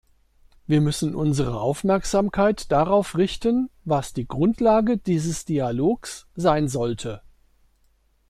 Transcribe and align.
Wir 0.65 0.81
müssen 0.81 1.13
unsere 1.13 1.59
Aufmerksamkeit 1.61 2.71
darauf 2.71 3.15
richten, 3.15 3.69
was 3.85 4.13
die 4.13 4.25
Grundlage 4.27 4.97
dieses 4.97 5.45
Dialogs 5.45 6.25
sein 6.35 6.67
sollte. 6.67 7.21